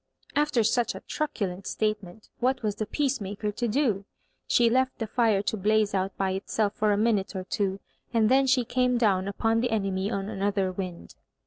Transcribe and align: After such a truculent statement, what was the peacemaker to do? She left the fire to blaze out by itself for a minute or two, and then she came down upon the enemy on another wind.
After 0.35 0.63
such 0.63 0.95
a 0.95 1.01
truculent 1.01 1.67
statement, 1.67 2.29
what 2.39 2.63
was 2.63 2.77
the 2.77 2.87
peacemaker 2.87 3.51
to 3.51 3.67
do? 3.67 4.05
She 4.47 4.67
left 4.67 4.97
the 4.97 5.05
fire 5.05 5.43
to 5.43 5.55
blaze 5.55 5.93
out 5.93 6.17
by 6.17 6.31
itself 6.31 6.73
for 6.73 6.91
a 6.91 6.97
minute 6.97 7.35
or 7.35 7.43
two, 7.43 7.79
and 8.11 8.27
then 8.27 8.47
she 8.47 8.65
came 8.65 8.97
down 8.97 9.27
upon 9.27 9.59
the 9.59 9.69
enemy 9.69 10.09
on 10.09 10.27
another 10.27 10.71
wind. 10.71 11.13